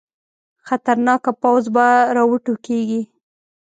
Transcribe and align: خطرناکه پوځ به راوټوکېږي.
خطرناکه 0.67 1.31
پوځ 1.41 1.63
به 1.75 1.87
راوټوکېږي. 2.15 3.01